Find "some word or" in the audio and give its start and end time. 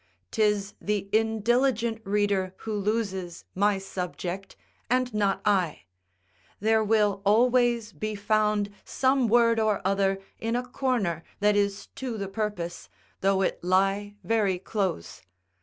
8.83-9.79